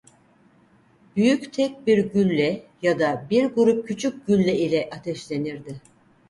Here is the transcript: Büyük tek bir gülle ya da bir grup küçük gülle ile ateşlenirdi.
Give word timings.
Büyük 1.15 1.53
tek 1.53 1.87
bir 1.87 2.05
gülle 2.05 2.63
ya 2.81 2.99
da 2.99 3.27
bir 3.29 3.45
grup 3.45 3.87
küçük 3.87 4.27
gülle 4.27 4.59
ile 4.59 4.89
ateşlenirdi. 4.91 5.81